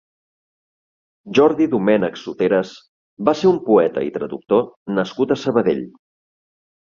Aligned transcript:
Jordi 1.39 1.65
Domènech 1.73 2.17
Soteras 2.21 2.71
va 3.29 3.35
ser 3.41 3.49
un 3.51 3.61
poeta 3.67 4.05
i 4.07 4.11
traductor 4.15 4.65
nascut 5.01 5.35
a 5.35 5.37
Sabadell. 5.43 5.85